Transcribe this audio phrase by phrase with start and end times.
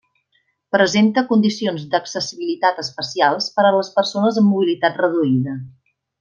[0.75, 5.57] Presenta condicions d'accessibilitat especials per a les persones amb mobilitat reduïda.